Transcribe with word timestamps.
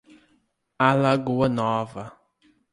Alagoa 0.87 1.47
Nova 1.49 2.03